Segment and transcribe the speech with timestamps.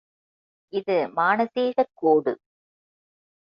[0.73, 2.33] இது மானசீகக் கோடு.